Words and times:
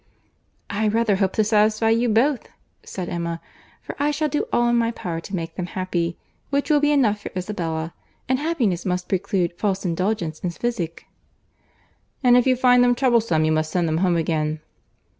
"I 0.71 0.87
rather 0.87 1.17
hope 1.17 1.33
to 1.33 1.43
satisfy 1.43 1.89
you 1.91 2.09
both," 2.09 2.49
said 2.83 3.07
Emma, 3.07 3.39
"for 3.83 3.95
I 3.99 4.09
shall 4.09 4.29
do 4.29 4.47
all 4.51 4.67
in 4.69 4.75
my 4.75 4.89
power 4.89 5.19
to 5.21 5.35
make 5.35 5.53
them 5.53 5.67
happy, 5.67 6.17
which 6.49 6.71
will 6.71 6.79
be 6.79 6.91
enough 6.91 7.21
for 7.21 7.29
Isabella; 7.37 7.93
and 8.27 8.39
happiness 8.39 8.83
must 8.83 9.07
preclude 9.07 9.53
false 9.59 9.85
indulgence 9.85 10.39
and 10.39 10.51
physic." 10.55 11.05
"And 12.23 12.35
if 12.35 12.47
you 12.47 12.55
find 12.55 12.83
them 12.83 12.95
troublesome, 12.95 13.45
you 13.45 13.51
must 13.51 13.69
send 13.71 13.87
them 13.87 13.97
home 13.97 14.17
again." 14.17 14.61